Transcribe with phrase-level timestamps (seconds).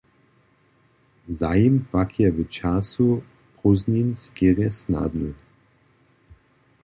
[1.27, 3.07] Zajim pak je w času
[3.61, 5.29] prózdnin skerje snadny.